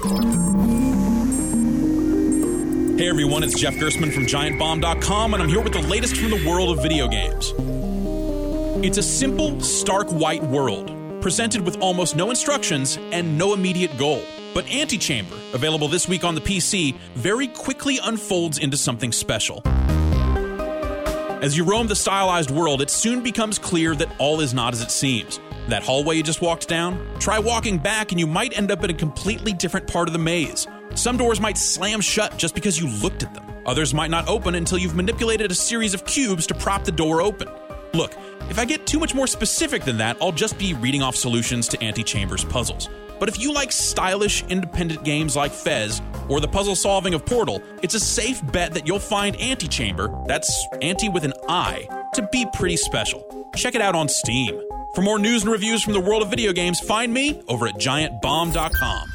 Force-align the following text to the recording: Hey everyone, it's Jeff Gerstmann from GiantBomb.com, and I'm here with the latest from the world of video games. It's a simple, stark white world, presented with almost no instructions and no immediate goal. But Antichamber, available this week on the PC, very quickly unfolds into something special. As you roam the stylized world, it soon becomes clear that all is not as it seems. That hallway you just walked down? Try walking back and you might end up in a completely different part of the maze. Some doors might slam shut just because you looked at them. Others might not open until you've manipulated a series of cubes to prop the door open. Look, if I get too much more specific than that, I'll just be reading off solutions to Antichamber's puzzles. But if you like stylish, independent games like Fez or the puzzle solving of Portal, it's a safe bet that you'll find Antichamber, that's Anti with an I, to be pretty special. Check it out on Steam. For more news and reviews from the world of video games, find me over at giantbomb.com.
Hey 0.00 0.06
everyone, 3.06 3.42
it's 3.42 3.60
Jeff 3.60 3.74
Gerstmann 3.74 4.10
from 4.14 4.24
GiantBomb.com, 4.24 5.34
and 5.34 5.42
I'm 5.42 5.48
here 5.50 5.60
with 5.60 5.74
the 5.74 5.82
latest 5.82 6.16
from 6.16 6.30
the 6.30 6.42
world 6.48 6.70
of 6.74 6.82
video 6.82 7.06
games. 7.06 7.52
It's 8.82 8.96
a 8.96 9.02
simple, 9.02 9.60
stark 9.60 10.08
white 10.08 10.42
world, 10.42 10.90
presented 11.20 11.60
with 11.60 11.82
almost 11.82 12.16
no 12.16 12.30
instructions 12.30 12.96
and 13.12 13.36
no 13.36 13.52
immediate 13.52 13.98
goal. 13.98 14.22
But 14.54 14.66
Antichamber, 14.72 15.36
available 15.52 15.88
this 15.88 16.08
week 16.08 16.24
on 16.24 16.34
the 16.34 16.40
PC, 16.40 16.96
very 17.14 17.48
quickly 17.48 17.98
unfolds 18.02 18.56
into 18.56 18.78
something 18.78 19.12
special. 19.12 19.60
As 21.42 21.58
you 21.58 21.64
roam 21.64 21.88
the 21.88 21.96
stylized 21.96 22.50
world, 22.50 22.80
it 22.80 22.88
soon 22.88 23.22
becomes 23.22 23.58
clear 23.58 23.94
that 23.96 24.10
all 24.18 24.40
is 24.40 24.54
not 24.54 24.72
as 24.72 24.80
it 24.80 24.90
seems. 24.90 25.40
That 25.68 25.82
hallway 25.82 26.16
you 26.16 26.22
just 26.22 26.40
walked 26.40 26.68
down? 26.68 27.06
Try 27.18 27.38
walking 27.38 27.78
back 27.78 28.10
and 28.10 28.18
you 28.18 28.26
might 28.26 28.56
end 28.56 28.70
up 28.70 28.82
in 28.82 28.90
a 28.90 28.94
completely 28.94 29.52
different 29.52 29.86
part 29.86 30.08
of 30.08 30.12
the 30.12 30.18
maze. 30.18 30.66
Some 30.94 31.16
doors 31.16 31.40
might 31.40 31.56
slam 31.56 32.00
shut 32.00 32.36
just 32.36 32.54
because 32.54 32.78
you 32.78 32.88
looked 32.88 33.22
at 33.22 33.34
them. 33.34 33.44
Others 33.66 33.94
might 33.94 34.10
not 34.10 34.28
open 34.28 34.54
until 34.54 34.78
you've 34.78 34.96
manipulated 34.96 35.50
a 35.50 35.54
series 35.54 35.94
of 35.94 36.04
cubes 36.04 36.46
to 36.48 36.54
prop 36.54 36.84
the 36.84 36.92
door 36.92 37.20
open. 37.20 37.48
Look, 37.92 38.14
if 38.48 38.58
I 38.58 38.64
get 38.64 38.86
too 38.86 38.98
much 38.98 39.14
more 39.14 39.26
specific 39.26 39.84
than 39.84 39.98
that, 39.98 40.16
I'll 40.20 40.32
just 40.32 40.58
be 40.58 40.74
reading 40.74 41.02
off 41.02 41.14
solutions 41.14 41.68
to 41.68 41.84
Antichamber's 41.84 42.44
puzzles. 42.44 42.88
But 43.18 43.28
if 43.28 43.38
you 43.38 43.52
like 43.52 43.70
stylish, 43.70 44.42
independent 44.44 45.04
games 45.04 45.36
like 45.36 45.52
Fez 45.52 46.00
or 46.28 46.40
the 46.40 46.48
puzzle 46.48 46.74
solving 46.74 47.12
of 47.12 47.26
Portal, 47.26 47.62
it's 47.82 47.94
a 47.94 48.00
safe 48.00 48.40
bet 48.50 48.72
that 48.74 48.86
you'll 48.86 48.98
find 48.98 49.38
Antichamber, 49.40 50.08
that's 50.26 50.66
Anti 50.80 51.10
with 51.10 51.24
an 51.24 51.34
I, 51.48 51.86
to 52.14 52.26
be 52.32 52.46
pretty 52.54 52.76
special. 52.76 53.50
Check 53.54 53.74
it 53.74 53.82
out 53.82 53.94
on 53.94 54.08
Steam. 54.08 54.58
For 54.94 55.02
more 55.02 55.18
news 55.18 55.42
and 55.42 55.52
reviews 55.52 55.82
from 55.82 55.92
the 55.92 56.00
world 56.00 56.22
of 56.22 56.30
video 56.30 56.52
games, 56.52 56.80
find 56.80 57.12
me 57.12 57.42
over 57.48 57.66
at 57.66 57.74
giantbomb.com. 57.74 59.09